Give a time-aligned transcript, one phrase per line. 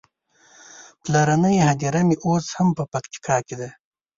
[1.03, 3.69] پلرنۍ هديره مې اوس هم په پکتيکا کې ده.